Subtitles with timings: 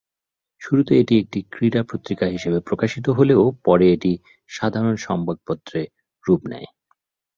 [0.61, 4.11] শুরুতে এটি একটি ক্রীড়া পত্রিকা হিসেবে প্রকাশিত হলেও পরে এটি
[4.49, 5.79] সাধারণ সংবাদপত্রে
[6.25, 6.67] রুপ নেয়।